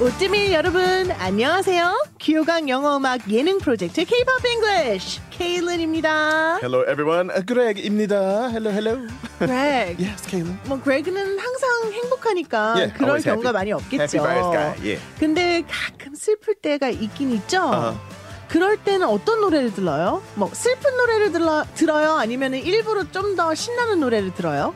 오뜨밀 0.00 0.52
여러분 0.52 1.10
안녕하세요. 1.10 2.04
귀요강 2.20 2.68
영어 2.68 2.96
음악 2.98 3.28
예능 3.32 3.58
프로젝트 3.58 4.04
K-pop 4.04 4.46
English 4.48 5.20
케일른입니다. 5.30 6.58
Hello 6.62 6.82
everyone. 6.82 7.30
Uh, 7.34 7.44
Greg입니다. 7.44 8.48
Hello, 8.48 8.70
hello. 8.70 9.06
Greg. 9.40 9.96
yes, 10.06 10.22
Kaylin. 10.30 10.56
뭐 10.66 10.80
그레그는 10.80 11.38
항상 11.40 11.92
행복하니까 11.92 12.74
Yeah, 12.76 12.96
그럴 12.96 13.20
경우가 13.20 13.48
happy. 13.48 13.52
많이 13.52 13.72
없겠죠. 13.72 14.18
Happy 14.18 14.40
guy. 14.52 14.74
Yeah. 14.78 15.02
근데 15.18 15.64
가끔 15.68 16.14
슬플 16.14 16.54
때가 16.62 16.90
있긴 16.90 17.32
있죠. 17.32 17.58
Uh-huh. 17.58 17.96
그럴 18.48 18.76
때는 18.76 19.06
어떤 19.08 19.40
노래를 19.40 19.74
들어요? 19.74 20.22
뭐 20.36 20.48
슬픈 20.54 20.96
노래를 20.96 21.32
들러, 21.32 21.64
들어요? 21.74 22.12
아니면 22.14 22.54
일부러 22.54 23.02
좀 23.10 23.34
더 23.34 23.52
신나는 23.54 23.98
노래를 24.00 24.32
들어요? 24.32 24.74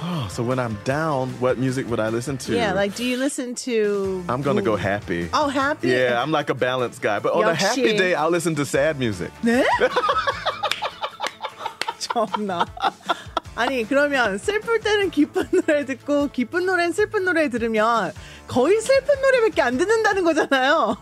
Oh, 0.01 0.27
so 0.31 0.43
when 0.43 0.59
I'm 0.59 0.77
down, 0.85 1.29
what 1.41 1.57
music 1.57 1.89
would 1.89 1.99
I 1.99 2.07
listen 2.07 2.37
to? 2.47 2.55
Yeah, 2.55 2.71
like 2.73 2.95
do 2.95 3.03
you 3.03 3.17
listen 3.17 3.53
to? 3.67 4.23
I'm 4.29 4.41
gonna 4.41 4.61
go 4.61 4.77
happy. 4.77 5.29
Oh, 5.33 5.49
happy. 5.49 5.89
Yeah, 5.89 6.21
I'm 6.21 6.31
like 6.31 6.49
a 6.49 6.55
balanced 6.55 7.01
guy. 7.01 7.19
But 7.19 7.33
on 7.33 7.43
a 7.43 7.53
역시. 7.53 7.59
happy 7.59 7.97
day, 7.97 8.13
I'll 8.15 8.29
listen 8.31 8.55
to 8.55 8.65
sad 8.65 8.97
music. 8.97 9.31
네? 9.43 9.65
참나. 11.99 12.65
아니 13.55 13.83
그러면 13.83 14.37
슬플 14.37 14.79
때는 14.79 15.11
기쁜 15.11 15.45
노래 15.51 15.85
듣고 15.85 16.29
기쁜 16.31 16.65
노래는 16.65 16.93
슬픈 16.93 17.25
노래 17.25 17.49
들으면 17.49 18.13
거의 18.47 18.79
슬픈 18.79 19.21
노래밖에 19.21 19.61
안 19.61 19.77
듣는다는 19.77 20.23
거잖아요. 20.23 20.95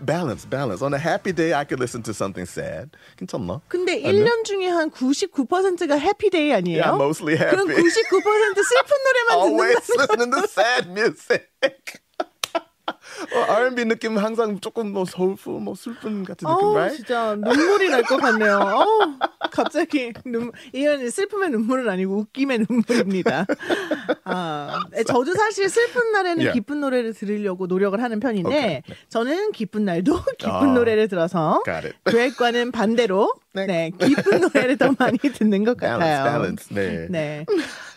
Balance, 0.00 0.46
balance. 0.46 0.80
On 0.82 0.94
a 0.94 0.98
happy 0.98 1.32
day, 1.32 1.52
I 1.52 1.64
could 1.64 1.78
listen 1.78 2.02
to 2.04 2.14
something 2.14 2.46
sad. 2.46 2.96
괜찮나? 3.18 3.60
근데 3.68 4.00
1년 4.00 4.44
중에 4.44 4.66
한 4.68 4.90
99%가 4.90 5.96
해피데이 5.96 6.52
아니에요? 6.52 6.80
Yeah, 6.80 6.96
mostly 6.96 7.36
그럼 7.36 7.68
happy. 7.68 7.82
99% 7.82 8.64
슬픈 8.64 8.96
노래만 9.04 9.38
Always 9.38 9.86
듣는다는 9.86 10.30
listening 10.30 10.30
to 10.32 10.48
sad 10.48 10.88
music. 10.88 12.00
어, 13.34 13.52
R&B 13.52 13.84
느낌 13.86 14.16
항상 14.18 14.58
조금 14.60 14.92
뭐 14.92 15.04
soulful, 15.06 15.60
뭐 15.60 15.74
슬픈 15.74 16.24
같은 16.24 16.46
느낌, 16.48 16.66
어, 16.68 16.70
right? 16.74 16.96
진짜 16.96 17.34
눈물이 17.36 17.88
날 17.90 18.02
것 18.04 18.16
같네요. 18.18 18.58
어, 18.58 19.18
갑자기 19.50 20.12
눈, 20.24 20.52
이건 20.72 21.08
슬픔의 21.10 21.50
눈물은 21.50 21.88
아니고 21.88 22.18
웃김의 22.18 22.66
눈물입니다. 22.68 23.46
아, 24.24 24.78
저도 25.06 25.34
사실 25.34 25.68
슬픈 25.68 26.12
날에는 26.12 26.40
Yeah. 26.40 26.52
기쁜 26.54 26.80
노래를 26.80 27.12
들으려고 27.14 27.66
노력을 27.66 28.00
하는 28.00 28.20
편인데 28.20 28.50
Okay. 28.50 28.82
저는 29.08 29.52
기쁜 29.52 29.84
날도 29.84 30.14
기쁜 30.38 30.70
아, 30.70 30.72
노래를 30.74 31.08
들어서 31.08 31.62
got 31.64 31.86
it. 31.86 31.94
계획과는 32.10 32.72
반대로 32.72 33.32
네. 33.52 33.66
네, 33.66 33.90
기쁜 33.98 34.40
노래를 34.42 34.76
더 34.76 34.94
많이 34.98 35.18
듣는 35.34 35.64
것 35.64 35.76
같아요. 35.76 36.24
Balance, 36.24 36.68
balance. 36.74 37.08
네. 37.10 37.44
네. 37.46 37.46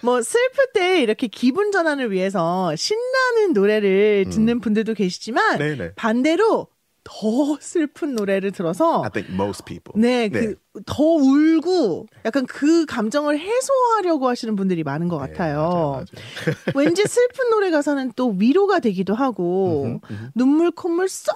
뭐 0.02 0.22
슬플 0.22 0.72
때 0.74 1.02
이렇게 1.02 1.28
기분 1.28 1.72
전환을 1.72 2.12
위해서 2.12 2.76
신나는 2.76 3.54
노래를 3.54 4.26
듣는 4.30 4.60
분들도 4.60 4.94
계시지만 4.96 5.62
음. 5.62 5.78
네네. 5.78 5.92
반대로 5.96 6.68
더 7.06 7.58
슬픈 7.60 8.16
노래를 8.16 8.52
들어서 8.54 9.04
I 9.04 9.10
think 9.10 9.34
most 9.36 9.66
people. 9.66 10.02
네, 10.02 10.30
그더 10.30 11.04
울고 11.04 12.08
약간 12.26 12.46
그 12.46 12.86
감정을 12.86 13.38
해소하려고 13.40 14.30
하시는 14.30 14.56
분들이 14.56 14.84
많은 14.84 15.10
것 15.10 15.18
같아요. 15.18 16.06
네, 16.08 16.52
맞아요, 16.54 16.58
왠지 16.76 17.04
슬픈 17.04 17.50
노래 17.50 17.72
가사는 17.72 18.14
또 18.16 18.30
위로가 18.30 18.80
되기도 18.80 19.16
하고 19.16 20.00
눈물 20.34 20.72
콧물 20.72 21.10
쏙 21.10 21.36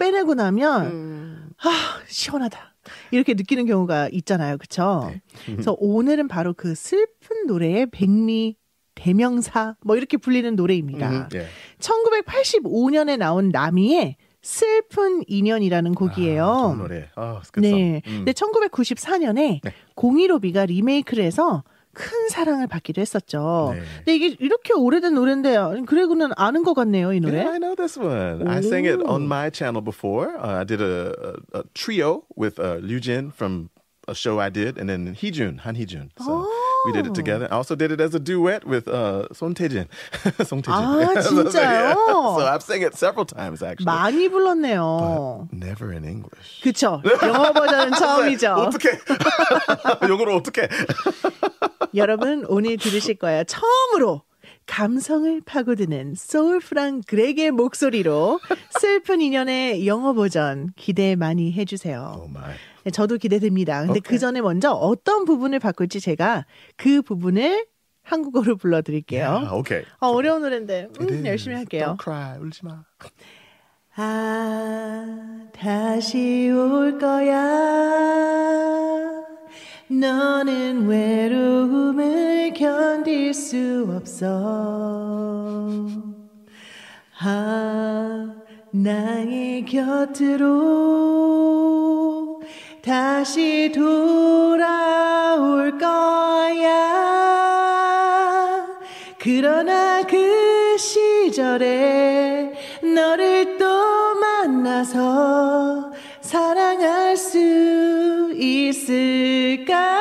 빼내고 0.00 0.34
나면 0.34 0.86
음. 0.86 1.50
아 1.62 2.00
시원하다 2.08 2.69
이렇게 3.10 3.34
느끼는 3.34 3.66
경우가 3.66 4.08
있잖아요, 4.12 4.58
그렇죠? 4.58 5.10
네. 5.10 5.22
그래서 5.46 5.76
오늘은 5.78 6.28
바로 6.28 6.54
그 6.54 6.74
슬픈 6.74 7.46
노래의 7.46 7.90
백미 7.90 8.56
대명사 8.94 9.76
뭐 9.84 9.96
이렇게 9.96 10.16
불리는 10.16 10.56
노래입니다. 10.56 11.10
음, 11.10 11.28
예. 11.34 11.46
1985년에 11.78 13.16
나온 13.16 13.48
나미의 13.48 14.16
슬픈 14.42 15.22
인연이라는 15.26 15.94
곡이에요. 15.94 16.44
아, 16.44 16.74
노래. 16.74 17.08
아, 17.14 17.42
네. 17.56 18.02
음. 18.06 18.24
근데 18.24 18.32
1994년에 18.32 19.60
네. 19.62 19.72
공이로비가 19.94 20.66
리메이크를 20.66 21.24
해서 21.24 21.62
큰 21.92 22.28
사랑을 22.28 22.66
받기도 22.66 23.00
했었죠. 23.00 23.72
네. 23.74 23.82
근데 23.98 24.14
이게 24.14 24.36
이렇게 24.38 24.72
오래된 24.74 25.14
노래인데 25.14 25.82
그레고는 25.86 26.30
아는 26.36 26.62
것 26.62 26.74
같네요, 26.74 27.12
이 27.12 27.20
노래. 27.20 27.38
Yeah, 27.38 27.52
I 27.52 27.58
know 27.58 27.74
this 27.74 27.98
one. 27.98 28.46
I 28.46 28.60
sang 28.62 28.86
it 28.86 29.02
on 29.04 29.26
my 29.26 29.50
channel 29.50 29.82
before. 29.82 30.36
Uh, 30.38 30.60
I 30.60 30.64
did 30.64 30.80
a, 30.80 31.36
a, 31.52 31.60
a 31.60 31.64
trio 31.74 32.24
with 32.36 32.58
uh, 32.60 32.78
Liu 32.80 33.00
Jin 33.00 33.30
from 33.30 33.70
a 34.08 34.14
show 34.14 34.38
I 34.40 34.50
did, 34.50 34.78
and 34.78 34.88
then 34.88 35.14
Heejun, 35.14 35.60
Han 35.60 35.76
Heejun. 35.76 36.10
So 36.18 36.46
we 36.86 36.92
did 36.92 37.06
it 37.06 37.14
together. 37.14 37.46
I 37.50 37.56
also 37.56 37.74
did 37.76 37.92
it 37.92 38.00
as 38.00 38.14
a 38.14 38.18
duet 38.18 38.64
with 38.64 38.88
uh, 38.88 39.26
Song 39.32 39.54
Taejin. 39.54 39.86
Song 40.46 40.62
Taejin. 40.62 41.16
아, 41.16 41.22
so, 41.22 41.42
진짜요? 41.44 41.94
so 42.38 42.46
I've 42.46 42.62
sang 42.62 42.82
it 42.82 42.94
several 42.96 43.24
times 43.26 43.62
actually. 43.62 43.86
많이 43.86 44.28
불렀네요. 44.28 45.48
Never 45.52 45.92
in 45.92 46.04
English. 46.04 46.60
그쵸. 46.62 47.02
영어 47.22 47.52
버전은 47.52 47.92
처음이죠. 47.98 48.52
어떻게? 48.52 48.90
영어로 50.08 50.36
어떻게? 50.36 50.68
여러분, 51.94 52.44
오늘 52.48 52.76
들으실 52.76 53.16
거예요. 53.16 53.44
처음으로 53.44 54.22
감성을 54.66 55.40
파고드는 55.44 56.14
소울풀한 56.16 57.02
그렉의 57.02 57.50
목소리로 57.50 58.40
슬픈 58.78 59.20
인연의 59.20 59.86
영어 59.86 60.14
버전 60.14 60.70
기대 60.76 61.16
많이 61.16 61.52
해주세요. 61.52 62.14
Oh. 62.18 62.32
네, 62.84 62.90
저도 62.90 63.16
기대됩니다. 63.16 63.84
근데 63.84 64.00
그 64.00 64.18
전에 64.18 64.40
먼저 64.40 64.70
어떤 64.70 65.24
부분을 65.24 65.58
바꿀지 65.58 66.00
제가 66.00 66.46
그 66.76 67.02
부분을 67.02 67.66
한국어로 68.02 68.56
불러드릴게요. 68.56 69.26
Yeah, 69.28 69.54
okay. 69.54 69.84
어, 70.00 70.08
어려운 70.08 70.42
노래인데 70.42 70.88
음. 71.00 71.26
열심히 71.26 71.56
할게요. 71.56 71.96
Don't 71.98 72.02
cry. 72.02 72.38
울지 72.38 72.64
마. 72.64 72.84
아, 73.96 75.48
다시 75.52 76.50
올 76.50 76.98
거야. 76.98 77.40
너는 79.90 80.86
외로움을 80.86 82.54
견딜 82.54 83.34
수 83.34 83.92
없어. 83.96 84.26
아, 87.18 88.32
나의 88.70 89.64
곁으로 89.64 90.46
다시 92.80 93.72
돌아올 93.74 95.76
거야. 95.76 96.70
그러나 99.18 100.06
그 100.06 100.78
시절에 100.78 102.52
너를 102.94 103.58
또 103.58 104.14
만나서 104.14 105.49
있을까? 109.50 109.98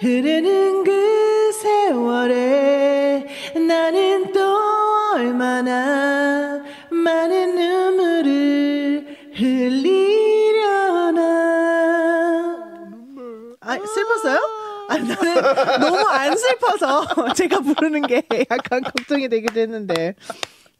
흐르는 0.00 0.84
그 0.84 1.52
세월에 1.52 3.26
나는 3.66 4.32
또 4.32 4.40
얼마나 5.14 6.62
많은 6.90 7.54
눈물을 7.54 9.16
흘리려나. 9.34 11.22
아, 13.60 13.78
슬펐어요? 13.78 14.40
아, 14.88 14.96
나는 14.98 15.80
너무 15.80 15.98
안 16.08 16.36
슬퍼서 16.36 17.32
제가 17.34 17.60
부르는 17.60 18.02
게 18.02 18.22
약간 18.50 18.82
걱정이 18.82 19.28
되기도 19.28 19.60
했는데. 19.60 20.14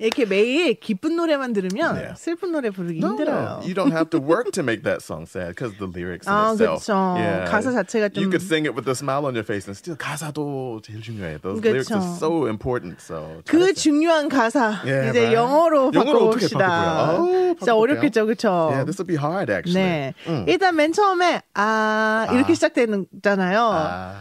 이렇게 0.02 0.24
매일 0.26 0.74
기쁜 0.74 1.14
노래만 1.14 1.52
들으면 1.52 1.94
네. 1.94 2.12
슬픈 2.16 2.50
노래 2.50 2.70
부르기 2.70 2.98
No, 2.98 3.10
힘들어요. 3.14 3.60
you 3.62 3.72
don't 3.72 3.92
have 3.94 4.10
to 4.10 4.18
work 4.18 4.50
to 4.50 4.62
make 4.62 4.82
that 4.82 4.98
song 5.00 5.22
sad 5.30 5.54
because 5.54 5.78
the 5.78 5.86
lyrics 5.86 6.26
in 6.26 6.34
아, 6.34 6.50
itself. 6.52 6.82
그쵸. 6.82 7.14
가사 7.46 7.70
자체가 7.70 8.10
You 8.18 8.26
좀- 8.26 8.30
could 8.34 8.42
sing 8.42 8.66
it 8.66 8.74
with 8.74 8.88
a 8.90 8.94
smile 8.98 9.22
on 9.30 9.38
your 9.38 9.46
face 9.46 9.70
and 9.70 9.78
still 9.78 9.94
가사도 9.96 10.82
제일 10.82 11.00
중요해. 11.02 11.38
Those 11.40 11.62
lyrics 11.62 11.92
are 11.94 12.02
그쵸. 12.02 12.18
so 12.18 12.46
important. 12.50 12.98
So 13.00 13.42
그. 13.46 13.72
중요한 13.72 14.28
가사 14.28 14.82
예, 14.86 15.08
이제 15.10 15.30
right. 15.30 15.34
영어로 15.34 15.92
영어로 15.94 16.28
어떻게 16.34 16.48
바꿔봅시다. 16.50 16.58
바꿔볼까요? 16.58 17.16
아우, 17.22 17.54
진짜. 17.58 17.76
어렵겠죠, 17.76 18.26
그렇죠? 18.26 18.50
Yeah, 18.74 18.84
this 18.84 18.98
will 18.98 19.06
be 19.06 19.16
hard 19.16 19.50
actually. 19.50 19.78
네, 19.80 20.14
음. 20.26 20.44
일단 20.48 20.74
맨 20.76 20.92
처음에 20.92 21.42
아 21.54 22.26
이렇게 22.32 22.52
아. 22.52 22.54
시작되잖아요. 22.54 23.60
아, 23.62 24.14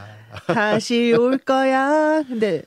다시 0.47 1.13
올 1.17 1.37
거야. 1.37 2.23
근데 2.27 2.63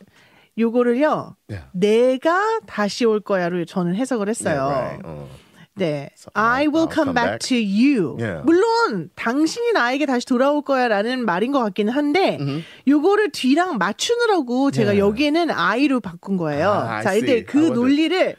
요거를요. 0.59 1.37
Yeah. 1.49 1.67
내가 1.73 2.61
다시 2.67 3.05
올 3.05 3.21
거야로 3.21 3.65
저는 3.65 3.95
해석을 3.95 4.29
했어요. 4.29 4.61
yeah, 4.63 4.81
right. 4.81 5.03
어. 5.05 5.29
네. 5.77 6.11
So, 6.15 6.31
I 6.35 6.69
will 6.69 6.87
I'll 6.87 6.95
come, 6.95 7.11
come 7.11 7.15
back, 7.15 7.41
back. 7.41 7.49
to 7.49 7.57
you. 7.59 8.17
Yeah. 8.21 8.43
물론 8.45 9.11
당신이 9.17 9.73
나에게 9.73 10.07
다시 10.07 10.25
돌아올 10.25 10.63
거야라는 10.63 11.25
말인 11.25 11.51
것 11.51 11.59
같기는 11.65 11.93
한데 11.93 12.39
요거를 12.87 13.31
뒤랑 13.31 13.79
맞추느라고 13.79 14.71
제가 14.71 14.91
Yeah. 14.95 15.01
여기에는 15.01 15.51
I로 15.51 15.99
바꾼 16.01 16.37
거예요. 16.37 16.71
아, 16.71 16.97
I 16.99 17.03
자, 17.03 17.15
이제. 17.15 17.43
그 17.43 17.59
논리를 17.59 18.37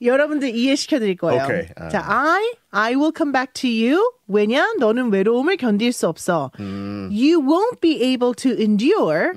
여러분들 0.00 0.54
이해시켜 0.56 0.98
드릴 0.98 1.16
거예요. 1.16 1.42
Okay. 1.44 1.68
아. 1.76 1.88
자, 1.90 2.02
I 2.08 2.54
I 2.70 2.94
will 2.96 3.12
come 3.14 3.32
back 3.32 3.52
to 3.52 3.68
you. 3.68 4.00
왜냐? 4.26 4.72
너는 4.78 5.12
외로움을 5.12 5.58
견딜 5.58 5.92
수 5.92 6.08
없어. 6.08 6.50
음. 6.58 7.10
You 7.12 7.38
won't 7.42 7.80
be 7.82 8.02
able 8.02 8.32
to 8.36 8.50
endure 8.58 9.32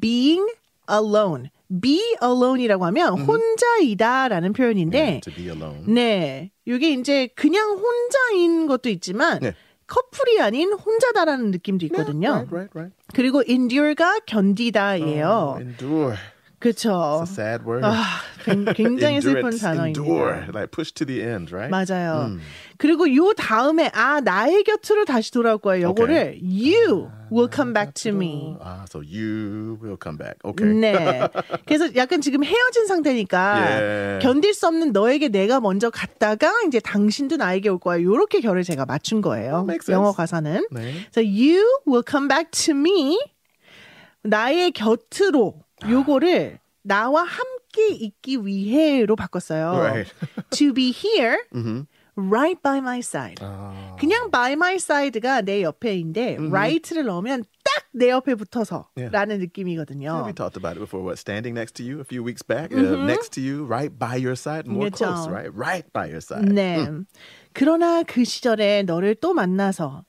being 0.00 0.46
alone. 0.90 1.50
be 1.80 2.00
alone이라고 2.20 2.84
하면 2.86 3.20
혼자이다라는 3.20 4.52
표현인데 4.52 4.98
Yeah, 4.98 5.20
to 5.20 5.32
be 5.32 5.44
alone. 5.48 5.84
네. 5.86 6.50
이게 6.66 6.92
이제 6.92 7.28
그냥 7.36 7.78
혼자인 7.78 8.66
것도 8.66 8.88
있지만 8.88 9.38
네. 9.40 9.54
커플이 9.86 10.40
아닌 10.40 10.72
혼자다라는 10.72 11.50
느낌도 11.50 11.86
있거든요. 11.86 12.28
Right, 12.30 12.54
right, 12.54 12.70
right. 12.74 12.96
그리고 13.14 13.42
endure가 13.48 14.20
견디다예요. 14.26 15.54
Oh, 15.56 15.60
endure. 15.60 16.16
그렇죠. 16.60 16.90
It's 17.24 17.28
a 17.40 17.44
sad 17.44 17.64
word. 17.66 17.84
아, 17.84 18.04
굉- 18.44 18.64
굉장히 18.76 19.20
슬픈 19.20 19.50
단어입니다. 19.56 19.98
endure, 20.00 20.44
like 20.52 20.70
push 20.70 20.92
to 20.94 21.06
the 21.06 21.20
end, 21.20 21.52
right? 21.54 21.70
맞아요. 21.72 22.36
그리고 22.76 23.12
요 23.16 23.32
다음에 23.32 23.90
아 23.94 24.20
나의 24.20 24.62
곁으로 24.64 25.04
다시 25.06 25.32
돌아올 25.32 25.58
거예요. 25.58 25.88
요거를 25.88 26.38
you 26.42 27.08
will 27.32 27.48
come 27.50 27.72
back 27.72 27.92
to 27.94 28.12
me. 28.12 28.56
Ah, 28.60 28.84
so 28.86 29.00
you 29.00 29.78
will 29.82 29.96
come 30.02 30.18
back. 30.18 30.36
Okay. 30.44 30.68
네. 30.74 31.28
그래서 31.66 31.88
약간 31.96 32.20
지금 32.20 32.44
헤어진 32.44 32.86
상태니까 32.86 34.16
예. 34.16 34.18
견딜 34.20 34.52
수 34.52 34.66
없는 34.66 34.92
너에게 34.92 35.28
내가 35.28 35.60
먼저 35.60 35.88
갔다가 35.90 36.52
이제 36.66 36.78
당신도 36.80 37.36
나에게 37.36 37.70
올 37.70 37.78
거야. 37.78 38.02
요렇게 38.02 38.40
결을 38.40 38.64
제가 38.64 38.84
맞춘 38.84 39.20
거예요. 39.22 39.66
영어 39.88 40.12
가사는. 40.12 40.66
네. 40.70 40.94
So 41.16 41.22
you 41.24 41.64
will 41.88 42.04
come 42.06 42.28
back 42.28 42.50
to 42.52 42.74
me. 42.74 43.18
나의 44.22 44.72
곁으로 44.72 45.54
요거를 45.88 46.58
나와 46.82 47.22
함께 47.22 47.88
있기 47.88 48.44
위해로 48.46 49.16
바꿨어요. 49.16 49.72
Right. 49.72 50.12
to 50.50 50.72
be 50.72 50.90
here 50.90 51.38
right 52.16 52.60
by 52.62 52.78
my 52.78 52.98
side. 53.00 53.42
Ah. 53.42 53.96
그냥 53.98 54.30
by 54.30 54.52
my 54.52 54.74
side가 54.76 55.42
내 55.42 55.62
옆에인데 55.62 56.36
right를 56.50 57.04
넣으면 57.04 57.44
딱 57.64 57.80
내 57.92 58.08
옆에 58.10 58.36
붙어서라는 58.36 59.38
느낌이거든요. 59.40 60.10
Yeah, 60.12 60.26
we 60.26 60.32
talked 60.32 60.56
about 60.56 60.76
it 60.76 60.80
before. 60.80 61.02
What 61.02 61.18
standing 61.18 61.54
next 61.54 61.74
to 61.76 61.84
you 61.84 61.98
a 62.00 62.04
few 62.04 62.22
weeks 62.22 62.42
back, 62.42 62.72
uh, 62.72 63.04
next 63.04 63.32
to 63.34 63.40
you, 63.40 63.64
right 63.64 63.90
by 63.90 64.14
your 64.14 64.36
side, 64.36 64.68
more 64.68 64.90
그렇죠. 64.90 65.06
close, 65.06 65.28
right, 65.28 65.50
right 65.52 65.92
by 65.92 66.06
your 66.06 66.20
side. 66.20 66.46
네. 66.46 66.86
그러나 67.52 68.04
그 68.04 68.24
시절에 68.24 68.84
너를 68.84 69.16
또 69.16 69.34
만나서 69.34 70.04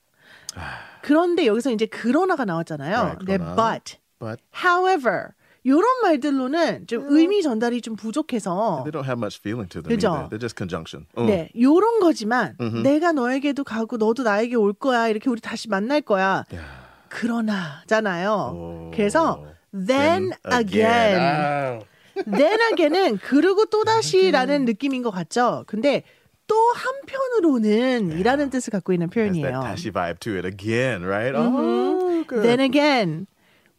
그런데 1.02 1.46
여기서 1.46 1.72
이제 1.72 1.86
그러나가 1.86 2.44
나왔잖아요. 2.44 2.94
Right, 2.94 3.26
네, 3.26 3.38
그러나. 3.38 3.56
but, 3.56 3.98
But 4.20 4.40
however 4.62 5.34
이런 5.64 5.82
말들로는 6.02 6.86
좀 6.86 7.06
의미 7.08 7.42
전달이 7.42 7.82
좀 7.82 7.94
부족해서 7.96 8.82
they 8.84 8.90
don't 8.90 9.04
have 9.06 9.18
much 9.18 9.38
feeling 9.40 9.68
to 9.68 9.80
them 9.80 9.94
그죠? 9.94 10.28
They're 10.30 10.40
just 10.40 10.56
conjunction. 10.56 11.06
어. 11.14 11.24
네, 11.24 11.50
요런 11.58 12.00
거지만 12.00 12.56
내가 12.82 13.12
너에게도 13.12 13.64
가고 13.64 13.96
너도 13.96 14.22
나에게 14.22 14.56
올 14.56 14.72
거야. 14.72 15.08
이렇게 15.08 15.30
우리 15.30 15.40
다시 15.40 15.68
만날 15.68 16.00
거야. 16.00 16.44
Yeah. 16.50 16.66
그러나잖아요. 17.08 18.30
오. 18.54 18.90
그래서 18.94 19.44
then 19.72 20.32
again. 20.52 21.20
Ah. 21.20 21.84
then 22.24 22.58
again은 22.72 23.18
그러고 23.18 23.66
또 23.66 23.84
다시라는 23.84 24.64
느낌인 24.64 25.02
것 25.02 25.10
같죠. 25.10 25.64
근데 25.66 26.02
또 26.46 26.56
한편으로는 26.74 28.18
이라는 28.18 28.50
뜻을 28.50 28.70
갖고 28.70 28.92
있는 28.92 29.08
표현이에요. 29.08 29.60
Tashi 29.62 29.90
vibe 29.92 30.18
to 30.20 30.34
it 30.36 30.46
again, 30.46 31.04
right? 31.04 31.34
Oh, 31.34 32.24
good. 32.26 32.42
Then 32.42 32.60
again, 32.60 33.26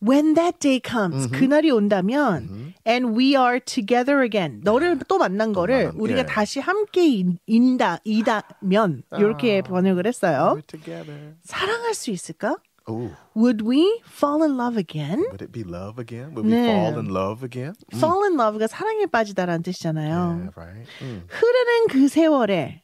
when 0.04 0.34
that 0.36 0.60
day 0.60 0.82
comes, 0.84 1.28
그날이 1.32 1.72
온다면, 1.72 2.74
and 2.86 3.16
we 3.18 3.36
are 3.38 3.60
together 3.60 4.22
again. 4.22 4.60
너를 4.64 5.00
또 5.08 5.18
만난 5.18 5.54
거를 5.54 5.86
만남, 5.86 6.02
우리가 6.02 6.20
예. 6.20 6.26
다시 6.26 6.60
함께 6.60 7.08
인- 7.08 7.40
인다, 7.48 8.00
이다면, 8.04 9.04
이렇게 9.18 9.62
번역을 9.62 10.06
했어요. 10.06 10.58
We're 10.60 10.68
together. 10.68 11.36
사랑할 11.44 11.94
수 11.94 12.12
있을까? 12.12 12.58
Oh, 12.86 13.12
Would 13.34 13.64
we 13.66 14.02
fall 14.06 14.44
in 14.44 14.58
love 14.60 14.76
again? 14.78 15.24
would 15.32 15.42
it 15.42 15.54
be 15.54 15.64
love 15.64 15.98
again? 15.98 16.36
Would 16.36 16.44
we 16.46 16.52
네. 16.52 16.68
fall 16.68 17.00
in 17.00 17.08
love 17.16 17.42
again? 17.42 17.74
Fall 17.96 18.26
in 18.28 18.36
love가 18.38 18.68
사랑에 18.68 19.06
빠지다라는 19.06 19.64
뜻이잖아요. 19.64 20.12
Yeah, 20.12 20.52
right. 20.60 20.84
Mm. 21.02 21.24
흐르는 21.32 21.88
그 21.90 22.10
세월에 22.10 22.82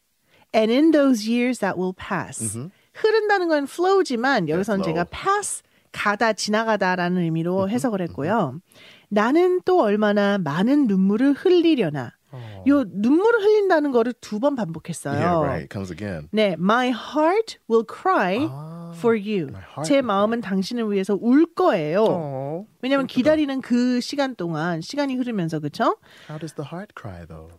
and 0.56 0.72
in 0.72 0.92
those 0.92 1.28
years 1.30 1.60
that 1.60 1.76
will 1.78 1.92
pass. 1.94 2.56
흐른다는 2.94 3.50
건 3.50 3.64
flow지만 3.68 4.48
여기서는 4.48 4.84
flow. 4.86 4.88
제가 4.96 5.04
pass 5.12 5.64
가다 5.92 6.34
지나가다라는 6.34 7.22
의미로 7.22 7.70
해석을 7.70 8.02
했고요. 8.02 8.60
나는 9.10 9.62
또 9.66 9.82
얼마나 9.82 10.38
많은 10.38 10.88
눈물을 10.88 11.34
흘리려나. 11.34 12.14
요 12.68 12.84
눈물을 12.88 13.42
흘린다는 13.42 13.92
거를 13.92 14.14
두 14.22 14.40
번 14.40 14.56
반복했어요. 14.56 15.18
Yeah, 15.18 15.38
right. 15.44 15.70
Comes 15.72 15.92
again. 15.92 16.28
네, 16.32 16.54
my 16.60 16.90
heart 16.92 17.58
will 17.68 17.86
cry 17.88 18.36
for 18.96 19.18
you. 19.18 19.48
제 19.84 20.02
마음은 20.04 20.42
당신을 20.42 20.92
위해서 20.92 21.18
울 21.20 21.48
거예요. 21.56 22.04
Oh, 22.04 22.68
왜냐면 22.84 23.08
기다리는 23.08 23.62
그 23.62 24.00
시간 24.02 24.36
동안 24.36 24.82
시간이 24.82 25.16
흐르면서 25.16 25.60
그쵸? 25.60 25.98
how 26.30 26.38
does 26.40 26.54
the 26.54 26.68
heart 26.72 26.94
cry 26.96 27.26
though? 27.26 27.50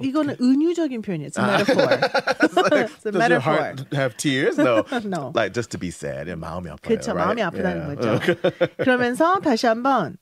이거는 0.00 0.36
은유적인 0.40 1.02
표현이에요. 1.02 1.28
It's 1.30 1.38
a 1.38 1.46
metaphor. 1.46 1.86
It's 2.40 2.56
a 3.06 3.12
Does 3.12 3.14
your 3.14 3.18
metaphor. 3.18 3.54
heart 3.54 3.86
have 3.94 4.16
tears? 4.16 4.58
No. 4.58 4.82
No. 5.04 5.30
Like 5.34 5.52
just 5.54 5.70
to 5.70 5.78
be 5.78 5.90
sad. 5.90 6.26
Yeah, 6.26 6.34
마음이 6.36 6.68
아파요. 6.68 6.82
그렇죠. 6.82 7.14
right? 7.14 7.24
마음이 7.38 7.42
아프다는 7.42 7.98
Yeah. 7.98 8.18
거죠. 8.18 8.76
그러면서 8.78 9.38
다시 9.40 9.66
한번 9.66 10.16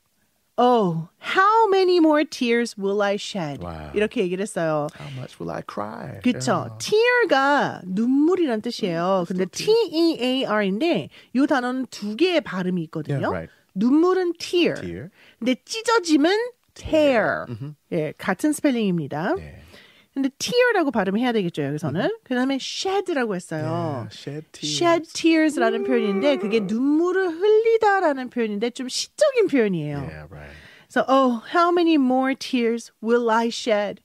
Oh, 0.59 1.09
how 1.35 1.67
many 1.71 1.97
more 1.97 2.25
tears 2.27 2.77
will 2.77 3.01
I 3.01 3.15
shed? 3.17 3.63
Wow. 3.65 3.91
이렇게 3.95 4.21
얘기를 4.21 4.43
했어요. 4.43 4.87
How 5.01 5.09
much 5.17 5.41
will 5.41 5.51
I 5.51 5.63
cry? 5.67 6.21
그쵸. 6.23 6.77
tear가 6.79 7.81
눈물이란 7.87 8.61
뜻이에요. 8.61 9.25
근데 9.27 9.47
T-E-A-R인데 9.47 11.09
이 11.35 11.47
단어는 11.47 11.87
두 11.87 12.17
개의 12.17 12.43
발음이 12.43 12.83
있거든요. 12.85 13.15
Yeah, 13.17 13.31
right. 13.33 13.53
눈물은 13.75 14.35
tear. 14.39 14.75
Tear. 14.79 15.09
근데 15.39 15.55
찢어짐은 15.65 16.31
tear. 16.75 17.47
예, 17.93 18.13
같은 18.19 18.53
스펠링입니다. 18.53 19.35
네. 19.35 19.63
근데 20.15 20.29
tear라고 20.39 20.91
발음해야 20.91 21.33
되겠죠, 21.33 21.63
여기서는. 21.63 22.19
그 22.23 22.35
다음에 22.35 22.57
shed라고 22.57 23.35
했어요. 23.35 23.65
Yeah, 23.65 24.09
shed 24.13 24.47
tears. 24.53 24.77
shed 24.77 25.13
tears라는 25.15 25.85
표현인데 25.85 26.37
그게 26.37 26.61
눈물을 26.61 27.29
흘리다라는 27.29 28.29
표현인데 28.29 28.71
좀 28.71 28.89
시적인 28.89 29.47
표현이에요. 29.49 29.97
Yeah, 29.97 30.27
right. 30.31 30.53
그래서 30.87 31.07
oh, 31.09 31.41
how 31.55 31.73
many 31.73 31.95
more 31.95 32.35
tears 32.35 32.93
will 33.03 33.31
I 33.31 33.49
shed? 33.49 34.03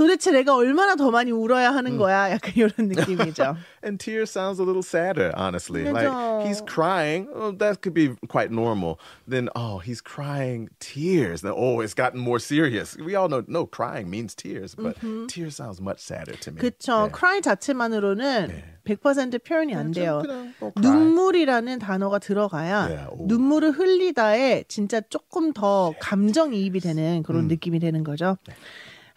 도대체 0.00 0.30
내가 0.30 0.56
얼마나 0.56 0.96
더 0.96 1.10
많이 1.10 1.30
울어야 1.30 1.74
하는 1.74 1.98
거야? 1.98 2.30
약간 2.30 2.54
이런 2.56 2.72
느낌이죠. 2.88 3.54
And 3.84 3.98
tears 3.98 4.30
sounds 4.30 4.58
a 4.58 4.64
little 4.64 4.82
sadder, 4.82 5.30
honestly. 5.36 5.84
그죠. 5.84 5.92
Like 5.92 6.46
he's 6.48 6.62
crying. 6.62 7.28
Oh, 7.34 7.50
that 7.52 7.82
could 7.82 7.92
be 7.92 8.16
quite 8.28 8.50
normal. 8.50 8.98
Then 9.28 9.50
oh, 9.54 9.76
he's 9.76 10.00
crying 10.00 10.70
tears. 10.80 11.42
Then 11.42 11.52
oh, 11.54 11.80
it's 11.80 11.92
gotten 11.92 12.18
more 12.18 12.38
serious. 12.38 12.96
We 12.96 13.14
all 13.14 13.28
know 13.28 13.44
no 13.46 13.66
crying 13.66 14.08
means 14.08 14.34
tears, 14.34 14.74
but 14.74 14.96
tears 15.28 15.56
sounds 15.56 15.82
much 15.82 16.00
sadder 16.00 16.32
to 16.32 16.50
me. 16.50 16.62
그쵸. 16.62 17.04
Yeah. 17.04 17.12
cry 17.12 17.42
자체만으로는 17.42 18.80
100% 18.84 19.44
표현이 19.44 19.74
안 19.74 19.92
돼요. 19.92 20.22
뭐. 20.60 20.72
눈물이라는 20.80 21.78
단어가 21.78 22.18
들어가야 22.18 22.88
네, 22.88 23.06
오. 23.10 23.26
눈물을 23.26 23.72
흘리다에 23.72 24.64
진짜 24.66 25.02
조금 25.02 25.52
더 25.52 25.92
감정이입이 26.00 26.80
되는 26.80 27.22
그런 27.22 27.48
느낌이 27.48 27.78
되는 27.80 28.02
거죠. 28.02 28.38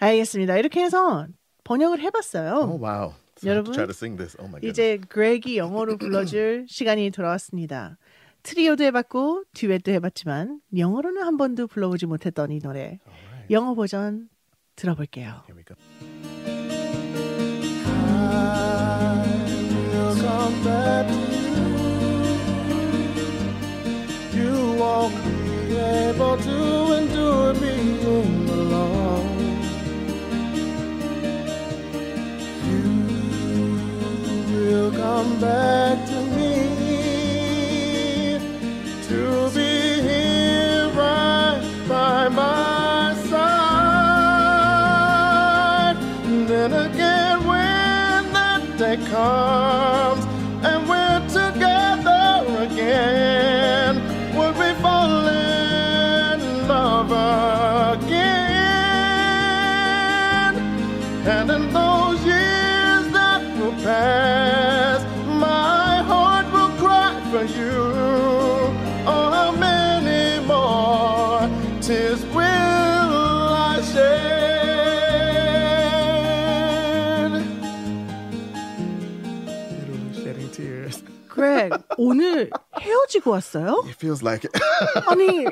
알겠습니다. 0.03 0.57
이렇게 0.57 0.81
해서 0.81 1.27
번역을 1.63 1.99
해봤어요. 2.01 2.53
Oh 2.55 2.83
wow. 2.83 3.13
So 3.39 3.49
여러분, 3.49 3.73
try 3.73 3.87
to 3.87 3.91
sing 3.91 4.17
this. 4.17 4.37
Oh. 4.39 4.67
이제 4.67 4.97
그렉이 5.09 5.57
영어로 5.57 5.97
불러줄 5.97 6.65
시간이 6.69 7.11
돌아왔습니다. 7.11 7.97
트리오도 8.43 8.83
해봤고 8.83 9.45
듀엣도 9.53 9.91
해봤지만 9.93 10.59
영어로는 10.77 11.23
한 11.23 11.37
번도 11.37 11.67
불러보지 11.67 12.05
못했던 12.05 12.51
이 12.51 12.59
노래 12.59 12.99
영어 13.49 13.73
버전 13.73 14.27
들어볼게요. 14.75 15.43
Here 15.47 15.55
we 15.55 15.63
go. 15.63 15.75
will 19.93 20.15
come 20.15 20.63
back 20.63 21.07
to 21.07 21.15
you. 21.15 21.63
You 24.33 24.73
won't 24.79 25.13
be 25.23 25.77
able 25.77 26.37
to 26.37 26.72
come 35.23 35.39
back 35.39 36.05
to 36.05 36.19
me 36.35 36.53
to 39.07 39.49
be 39.55 40.01
here 40.07 40.89
right 40.89 41.61
by 41.87 42.27
my 42.27 43.15
side. 43.29 43.57
Then 46.49 46.73
again, 46.73 47.37
when 47.47 48.33
that 48.33 48.63
day 48.77 48.97
comes 49.13 50.25
and 50.67 50.79
we're 50.89 51.21
together 51.39 52.33
again, 52.67 53.93
would 54.35 54.55
we 54.57 54.73
fall 54.81 55.27
in 55.27 56.67
love 56.67 57.11
again? 57.97 58.33
And 61.25 61.49
in 61.49 61.63
those 61.71 62.19
years 62.25 63.05
that 63.17 63.41
will 63.57 63.77
pass, 63.83 64.72
오늘 82.07 82.49
헤어지고 82.79 83.31
왔어요? 83.31 83.83
It 83.85 83.95
feels 83.97 84.23
like 84.23 84.49
it. 84.49 84.59
아니, 85.07 85.45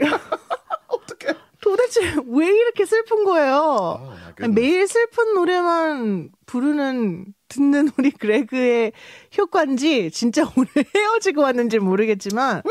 어떡해. 0.88 1.38
도대체 1.62 2.02
왜 2.28 2.48
이렇게 2.48 2.86
슬픈 2.86 3.24
거예요? 3.24 4.00
Oh. 4.40 4.52
매일 4.54 4.88
슬픈 4.88 5.34
노래만 5.36 6.32
부르는 6.46 7.34
듣는 7.48 7.90
우리 7.98 8.12
그레그의 8.12 8.94
효과인지 9.38 10.10
진짜 10.12 10.44
오늘 10.58 10.70
헤어지고 10.96 11.42
왔는지 11.42 11.80
모르겠지만 11.80 12.64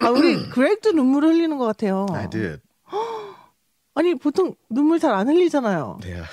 아, 0.00 0.10
우리 0.10 0.48
그렉도 0.50 0.92
눈물을 0.92 1.30
흘리는 1.30 1.58
것 1.58 1.64
같아요. 1.66 2.06
I 2.12 2.28
did. 2.30 2.60
아니 3.94 4.14
보통 4.14 4.54
눈물 4.70 5.00
잘 5.00 5.12
안 5.14 5.28
흘리잖아요. 5.28 5.98
Yeah. 6.04 6.26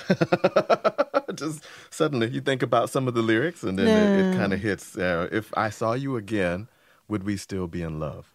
Just 1.34 1.64
suddenly 1.90 2.28
you 2.30 2.40
think 2.40 2.62
about 2.62 2.88
some 2.90 3.08
of 3.08 3.14
the 3.14 3.22
lyrics 3.22 3.64
and 3.64 3.76
then 3.78 3.88
it, 3.88 4.20
it 4.20 4.30
네. 4.32 4.36
kind 4.38 4.52
of 4.52 4.60
hits. 4.60 4.96
Uh, 4.96 5.28
if 5.32 5.50
I 5.56 5.68
saw 5.70 5.92
you 5.94 6.16
again, 6.16 6.68
would 7.08 7.26
we 7.26 7.34
still 7.34 7.68
be 7.70 7.82
in 7.82 8.00
love? 8.00 8.28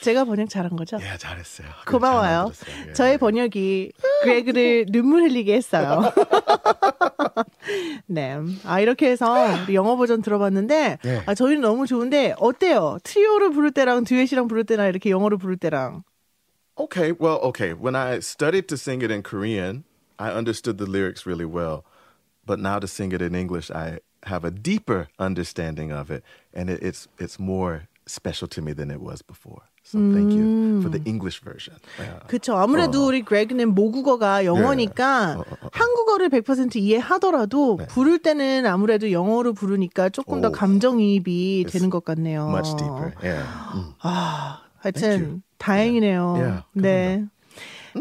제가 0.00 0.24
번역 0.24 0.48
잘한 0.48 0.76
거죠? 0.76 0.96
Yeah, 0.96 1.18
잘했어요. 1.18 1.66
고마워요. 1.86 2.52
잘 2.54 2.74
만들었어요. 2.74 2.88
예. 2.88 2.92
저의 2.92 3.18
번역이 3.18 3.92
그레그를 4.22 4.86
눈물 4.90 5.22
흘리게 5.24 5.54
했어요. 5.54 6.12
네. 8.06 8.38
아, 8.64 8.80
이렇게 8.80 9.10
해서 9.10 9.34
우리 9.64 9.74
영어 9.74 9.96
버전 9.96 10.22
들어봤는데, 10.22 10.98
네. 11.02 11.22
아, 11.26 11.34
저희는 11.34 11.62
너무 11.62 11.86
좋은데, 11.86 12.34
어때요? 12.38 12.98
트리오를 13.02 13.50
부를 13.50 13.72
때랑 13.72 14.04
듀엣이랑 14.04 14.46
부를 14.46 14.64
때나 14.64 14.86
이렇게 14.86 15.10
영어로 15.10 15.36
부를 15.36 15.56
때랑. 15.56 16.04
Okay, 16.76 17.10
well, 17.10 17.40
okay. 17.42 17.72
When 17.74 17.96
I 17.96 18.18
studied 18.18 18.68
to 18.68 18.76
sing 18.76 19.02
it 19.02 19.12
in 19.12 19.24
Korean, 19.24 19.82
I 20.16 20.30
understood 20.30 20.78
the 20.78 20.88
lyrics 20.88 21.26
really 21.26 21.44
well. 21.44 21.82
But 22.48 22.58
now 22.58 22.78
to 22.80 22.88
sing 22.88 23.12
it 23.12 23.20
in 23.20 23.34
English, 23.34 23.70
I 23.70 24.00
have 24.24 24.42
a 24.42 24.50
deeper 24.50 25.08
understanding 25.18 25.92
of 25.92 26.10
it, 26.10 26.24
and 26.56 26.70
it, 26.70 26.82
it's 26.82 27.06
it's 27.20 27.38
more 27.38 27.88
special 28.06 28.48
to 28.48 28.62
me 28.62 28.72
than 28.72 28.90
it 28.90 29.00
was 29.04 29.20
before. 29.20 29.68
So 29.84 29.98
thank 30.12 30.32
you 30.32 30.80
for 30.82 30.88
the 30.88 31.00
English 31.04 31.40
version. 31.44 31.76
Yeah. 31.98 32.20
그쵸. 32.26 32.56
아무래도 32.56 33.06
우리 33.06 33.22
그레그는 33.22 33.74
모국어가 33.74 34.44
영어니까 34.44 35.36
어, 35.36 35.40
어, 35.40 35.56
어. 35.62 35.68
한국어를 35.72 36.28
100% 36.28 36.76
이해하더라도 36.76 37.78
부를 37.88 38.18
때는 38.18 38.66
아무래도 38.66 39.12
영어로 39.12 39.52
부르니까 39.54 40.08
조금 40.10 40.40
더 40.40 40.48
오. 40.48 40.52
감정이입이 40.52 41.64
It's 41.66 41.72
되는 41.72 41.88
것 41.88 42.04
같네요. 42.04 42.48
Much 42.48 42.76
deeper. 42.76 43.12
Yeah. 43.22 43.44
Mm. 43.74 43.94
아. 44.02 44.60
하여튼 44.80 45.42
다행이네요. 45.58 46.32
Yeah, 46.36 46.62
네. 46.74 47.26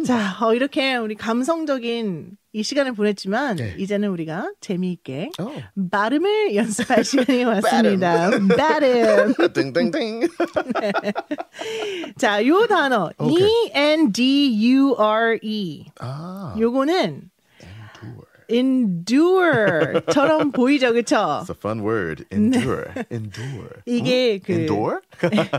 자, 0.05 0.37
어, 0.41 0.53
이렇게 0.53 0.95
우리 0.95 1.15
감성적인 1.15 2.37
이 2.53 2.63
시간을 2.63 2.93
보냈지만 2.93 3.57
네. 3.57 3.75
이제는 3.77 4.09
우리가 4.09 4.51
재미있게 4.61 5.29
Oh. 5.39 5.61
발음을 5.91 6.55
연습할 6.55 7.03
시간이 7.03 7.43
왔습니다. 7.43 8.29
발음. 8.57 9.33
ding 9.53 9.91
ding. 9.91 10.27
자, 12.17 12.45
요 12.45 12.65
단어 12.67 13.11
오케이. 13.17 13.43
E 13.47 13.71
N 13.73 14.11
D 14.11 14.71
U 14.73 14.95
R 14.97 15.39
E. 15.41 15.85
ah, 16.01 16.59
요거는 16.59 17.29
endure. 18.49 19.93
endure처럼 20.07 20.51
보이죠, 20.51 20.93
그쵸? 20.93 21.41
It's 21.43 21.49
a 21.49 21.55
fun 21.55 21.81
word. 21.81 22.25
Endure. 22.31 22.85
Endure. 23.11 23.81
이게 23.85 24.39
그 24.39 24.53
Endure? 24.53 24.99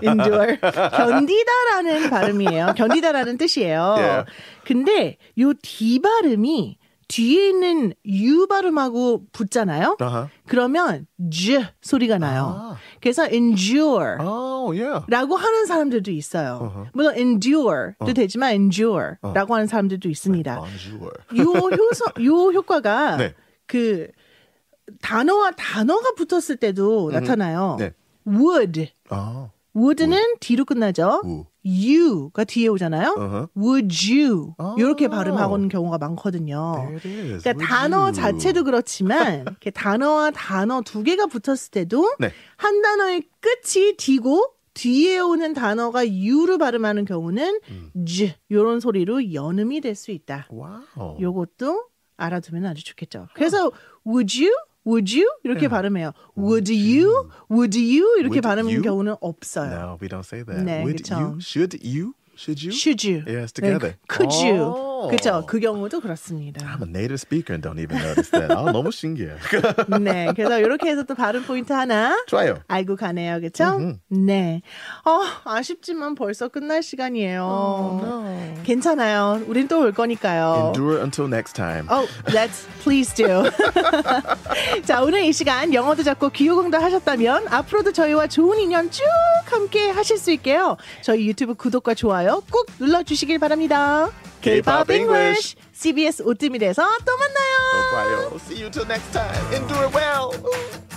endure 0.02 0.57
견디다라는 0.59 2.11
발음이에요. 2.11 2.75
견디다라는 2.76 3.38
뜻이에요. 3.38 3.97
Yeah. 3.99 4.25
근데 4.64 5.16
요 5.38 5.52
D 5.62 6.00
발음이 6.00 6.78
뒤에 7.08 7.48
있는 7.48 7.94
U 8.04 8.46
발음하고 8.46 9.24
붙잖아요. 9.32 9.96
Uh-huh. 9.98 10.28
그러면 10.46 11.06
J 11.30 11.64
소리가 11.80 12.18
나요. 12.18 12.54
아. 12.56 12.76
그래서 13.00 13.26
endure 13.26 14.18
Oh, 14.20 14.70
yeah. 14.78 15.04
라고 15.08 15.36
하는 15.36 15.64
사람들도 15.66 16.10
있어요. 16.10 16.58
어허. 16.62 16.86
물론 16.92 17.16
endure도 17.16 18.12
되지만 18.14 18.52
endure라고 18.52 19.54
하는 19.54 19.66
사람들도 19.66 20.08
있습니다. 20.08 20.54
Bonjour. 20.60 21.12
요 21.38 21.44
효서 21.44 22.04
요 22.24 22.52
효과가 22.52 23.16
네. 23.16 23.34
그 23.66 24.08
단어와 25.00 25.52
단어가 25.52 26.12
붙었을 26.14 26.56
때도 26.56 27.10
나타나요. 27.10 27.76
네. 27.78 27.92
would 28.26 28.90
Oh. 29.10 29.48
Would는 29.78 30.37
뒤로 30.40 30.64
끝나죠. 30.64 31.23
우. 31.25 31.44
you가 31.64 32.44
뒤에 32.44 32.68
오잖아요. 32.68 33.14
어허. 33.18 33.49
would 33.56 33.94
you 34.12 34.54
이렇게 34.78 35.06
아. 35.06 35.11
발음하는 35.11 35.68
경우가 35.68 35.99
많거든요. 35.99 36.73
그러니까 37.02 37.50
Would 37.50 37.64
단어 37.66 37.97
you? 38.04 38.12
자체도 38.12 38.64
그렇지만 38.64 39.40
이렇게 39.47 39.70
단어와 39.70 40.30
단어 40.30 40.80
두 40.82 41.02
개가 41.02 41.26
붙었을 41.26 41.70
때도 41.70 42.14
네. 42.20 42.32
한 42.56 42.80
단어의 42.82 43.23
끝이 43.40 43.97
D고 43.97 44.54
뒤에 44.75 45.18
오는 45.18 45.52
단어가 45.54 46.06
U로 46.06 46.56
발음하는 46.56 47.04
경우는 47.04 47.61
음. 47.68 47.90
J 48.06 48.35
이런 48.49 48.80
소리로 48.80 49.35
연음이 49.35 49.80
될 49.80 49.94
수 49.94 50.11
있다. 50.12 50.49
Wow. 50.52 51.20
요것도 51.20 51.85
알아두면 52.16 52.64
아주 52.66 52.82
좋겠죠. 52.85 53.28
그래서 53.35 53.70
would 54.06 54.42
you, 54.42 54.52
would 54.87 55.14
you 55.14 55.28
이렇게 55.44 55.68
발음해요. 55.68 56.12
Would 56.37 56.73
you, 56.73 57.30
would 57.50 57.76
you 57.78 58.18
이렇게 58.18 58.38
Would 58.38 58.42
발음하는 58.42 58.70
you? 58.70 58.82
경우는 58.82 59.16
없어요. 59.20 59.70
No, 59.73 59.99
we 60.00 60.08
don't 60.08 60.25
say 60.25 60.42
that. 60.44 60.64
네, 60.64 60.82
Would 60.82 61.02
그쵸. 61.02 61.14
you? 61.16 61.38
Should 61.40 61.78
you? 61.82 62.14
Should 62.38 62.62
you? 62.62 62.73
Should 62.73 63.02
you? 63.04 63.25
Yes, 63.26 63.52
together. 63.52 63.97
네, 63.97 63.97
could 64.08 64.32
you? 64.32 64.62
Oh. 64.62 64.88
그죠? 65.11 65.44
그 65.47 65.58
경우도 65.61 66.00
그렇습니다. 66.00 66.64
I'm 66.66 66.82
a 66.82 66.88
native 66.88 67.18
speaker 67.18 67.52
and 67.54 67.62
don't 67.62 67.78
even 67.80 67.99
notice 67.99 68.30
that. 68.30 68.50
아, 68.50 68.70
너무 68.73 68.90
신기해. 68.90 69.30
네, 70.00 70.32
그래서 70.35 70.58
이렇게 70.61 70.90
해서 70.90 71.02
또 71.04 71.14
발음 71.14 71.42
포인트 71.44 71.73
하나 71.73 72.16
좋아요. 72.26 72.58
알고 72.68 72.97
가네요, 72.97 73.38
그렇죠? 73.40 73.78
네. 74.08 74.62
어, 75.04 75.20
아쉽지만 75.44 76.14
벌써 76.14 76.49
끝날 76.49 76.82
시간이에요. 76.82 77.42
괜찮아요. 78.68 79.40
우린 79.46 79.66
또 79.66 79.78
올 79.80 79.92
거니까요. 79.92 80.72
Endure 80.75 81.00
until 81.00 81.26
next 81.26 81.54
time. 81.54 81.88
Oh, 81.90 82.06
let's 82.26 82.66
please 82.82 83.14
do. 83.14 83.48
자, 84.84 85.00
오늘 85.02 85.22
이 85.25 85.32
시간 85.32 85.72
영어도 85.72 86.02
잡고 86.02 86.28
기호공도 86.28 86.76
하셨다면 86.76 87.48
앞으로도 87.48 87.92
저희와 87.92 88.26
좋은 88.26 88.58
인연 88.58 88.90
쭉 88.90 89.02
함께 89.46 89.88
하실 89.88 90.18
수 90.18 90.30
있게요. 90.32 90.76
저희 91.02 91.26
유튜브 91.26 91.54
구독과 91.54 91.94
좋아요 91.94 92.42
꾹 92.50 92.66
눌러주시길 92.78 93.38
바랍니다. 93.38 94.10
K-pop 94.42 94.92
English. 94.92 95.56
CBS 95.72 96.22
오뜨밀에서 96.22 96.82
또 97.06 97.16
만나요. 97.16 97.90
좋아요. 97.90 98.40
See 98.44 98.60
you 98.62 98.70
till 98.70 98.87
next 98.87 99.10
time. 99.12 99.32
Endure 99.54 99.88
well. 99.94 100.88